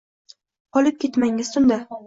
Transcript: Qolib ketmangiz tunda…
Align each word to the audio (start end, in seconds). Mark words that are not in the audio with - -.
Qolib 0.77 0.99
ketmangiz 1.05 1.55
tunda… 1.59 1.83